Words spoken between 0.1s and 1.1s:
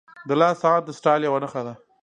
•د لاس ساعت د